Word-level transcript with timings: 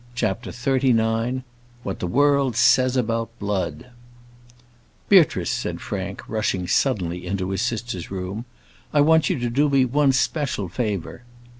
CHAPTER 0.15 0.49
XXXIX 0.49 1.43
What 1.83 1.99
the 1.99 2.07
World 2.07 2.55
Says 2.55 2.97
about 2.97 3.29
Blood 3.37 3.91
"Beatrice," 5.09 5.51
said 5.51 5.79
Frank, 5.79 6.27
rushing 6.27 6.67
suddenly 6.67 7.23
into 7.23 7.51
his 7.51 7.61
sister's 7.61 8.09
room, 8.09 8.45
"I 8.95 9.01
want 9.01 9.29
you 9.29 9.37
to 9.37 9.49
do 9.51 9.69
me 9.69 9.85
one 9.85 10.09
especial 10.09 10.69
favour." 10.69 11.21